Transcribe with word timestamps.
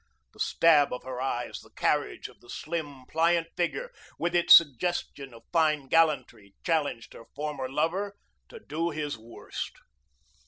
The 0.33 0.39
stab 0.39 0.91
of 0.91 1.03
her 1.03 1.21
eyes, 1.21 1.59
the 1.59 1.69
carriage 1.69 2.27
of 2.27 2.39
the 2.39 2.49
slim, 2.49 3.05
pliant 3.07 3.49
figure 3.55 3.91
with 4.17 4.33
its 4.33 4.57
suggestion 4.57 5.31
of 5.31 5.43
fine 5.53 5.89
gallantry, 5.89 6.55
challenged 6.63 7.13
her 7.13 7.25
former 7.35 7.69
lover 7.69 8.15
to 8.49 8.59
do 8.59 8.89
his 8.89 9.15
worst. 9.15 9.73